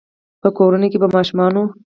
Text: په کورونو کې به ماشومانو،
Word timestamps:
په 0.41 0.49
کورونو 0.57 0.87
کې 0.91 0.97
به 1.01 1.07
ماشومانو، 1.17 1.63